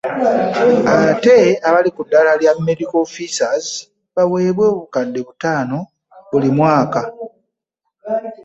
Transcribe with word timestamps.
Ate 0.95 1.37
abali 1.67 1.89
ku 1.95 2.01
ddaala 2.05 2.31
lya 2.41 2.53
‘Medical 2.67 3.01
Officers' 3.05 3.71
baweebwe 4.15 4.65
obukadde 4.73 5.19
butaano 5.27 5.77
buli 6.29 6.49
mwaka. 6.57 7.01